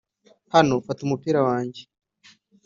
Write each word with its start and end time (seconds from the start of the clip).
hano, 0.53 0.73
fata 0.85 1.01
umupira 1.03 1.39
wanjye. 1.47 1.81